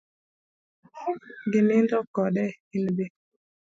[1.51, 3.05] Ginindo kode en be